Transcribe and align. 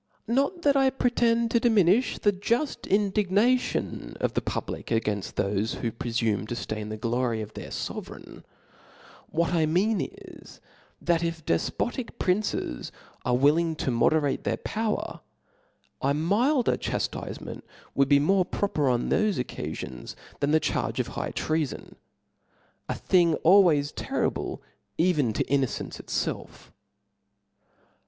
Not 0.25 0.63
that 0.63 0.75
I 0.75 0.89
pretend 0.89 1.51
%o 1.53 1.59
diminiOi 1.59 2.19
the 2.21 2.33
juft 2.33 2.89
indig^^ 2.89 3.29
nation 3.29 4.17
of 4.19 4.33
the 4.33 4.41
public 4.41 4.87
againfl: 4.87 5.31
thofe 5.33 5.73
who 5.75 5.91
prefume 5.91 6.47
to 6.47 6.55
ftain 6.55 6.89
the 6.89 6.97
glory 6.97 7.39
of 7.39 7.53
their 7.53 7.69
fovereign; 7.69 8.43
what 9.29 9.53
I 9.53 9.67
mean 9.67 10.01
is, 10.01 10.59
that 10.99 11.21
if 11.23 11.45
defpotic 11.45 12.17
princes 12.17 12.91
are 13.23 13.37
willing 13.37 13.75
to 13.75 13.91
moderate 13.91 14.43
their 14.43 14.57
power, 14.57 15.19
a 16.01 16.15
milder 16.15 16.77
chaftifcment 16.77 17.61
would 17.93 18.09
be 18.09 18.17
more 18.17 18.43
proper 18.43 18.89
on 18.89 19.11
thofe 19.11 19.35
occafions, 19.37 20.15
than 20.39 20.49
the 20.49 20.59
charge 20.59 20.99
of 20.99 21.09
high 21.09 21.31
treafon, 21.31 21.93
a 22.89 22.95
thing 22.95 23.35
always 23.43 23.91
terrible 23.91 24.63
even 24.97 25.31
to 25.31 25.43
innocence 25.47 25.99
itfelf*. 25.99 26.71